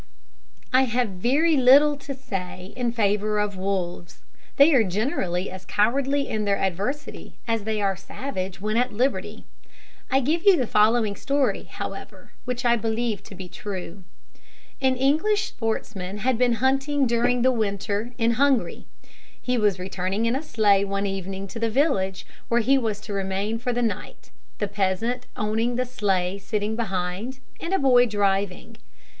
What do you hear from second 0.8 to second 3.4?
have very little to say in favour